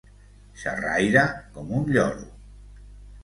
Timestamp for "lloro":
1.97-2.25